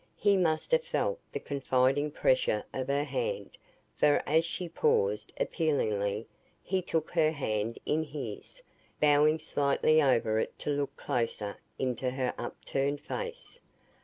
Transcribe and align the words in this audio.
He 0.17 0.35
must 0.35 0.71
have 0.71 0.83
felt 0.83 1.19
the 1.31 1.39
confiding 1.39 2.09
pressure 2.09 2.63
of 2.73 2.87
her 2.87 3.03
hand, 3.03 3.51
for 3.97 4.19
as 4.25 4.43
she 4.43 4.67
paused, 4.67 5.31
appealingly, 5.39 6.25
he 6.63 6.81
took 6.81 7.11
her 7.11 7.29
hand 7.31 7.77
in 7.85 8.01
his, 8.05 8.63
bowing 8.99 9.37
slightly 9.37 10.01
over 10.01 10.39
it 10.39 10.57
to 10.57 10.71
look 10.71 10.97
closer 10.97 11.59
into 11.77 12.09
her 12.09 12.33
upturned 12.39 12.99
face. 13.01 13.59